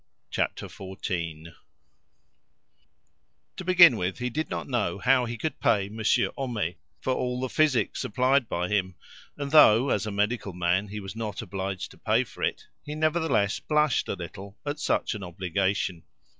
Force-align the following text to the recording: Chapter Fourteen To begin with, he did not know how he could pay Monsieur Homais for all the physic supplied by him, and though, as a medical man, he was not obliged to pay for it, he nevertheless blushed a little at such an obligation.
Chapter 0.31 0.67
Fourteen 0.67 1.53
To 3.57 3.63
begin 3.63 3.97
with, 3.97 4.17
he 4.17 4.31
did 4.31 4.49
not 4.49 4.67
know 4.67 4.97
how 4.97 5.25
he 5.25 5.37
could 5.37 5.59
pay 5.59 5.89
Monsieur 5.89 6.31
Homais 6.35 6.77
for 6.99 7.13
all 7.13 7.39
the 7.39 7.49
physic 7.49 7.95
supplied 7.95 8.49
by 8.49 8.67
him, 8.67 8.95
and 9.37 9.51
though, 9.51 9.91
as 9.91 10.07
a 10.07 10.11
medical 10.11 10.53
man, 10.53 10.87
he 10.87 10.99
was 10.99 11.15
not 11.15 11.43
obliged 11.43 11.91
to 11.91 11.99
pay 11.99 12.23
for 12.23 12.41
it, 12.41 12.65
he 12.83 12.95
nevertheless 12.95 13.59
blushed 13.59 14.09
a 14.09 14.15
little 14.15 14.57
at 14.65 14.79
such 14.79 15.13
an 15.13 15.21
obligation. 15.21 16.01